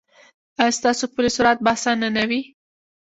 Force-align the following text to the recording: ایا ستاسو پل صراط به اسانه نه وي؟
ایا 0.61 0.75
ستاسو 0.79 1.05
پل 1.15 1.25
صراط 1.35 1.57
به 1.65 1.69
اسانه 1.75 2.07
نه 2.15 2.23
وي؟ 2.29 2.41